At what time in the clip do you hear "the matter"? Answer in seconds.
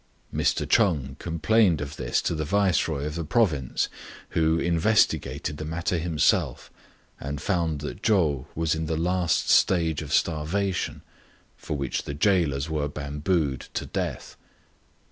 5.57-5.99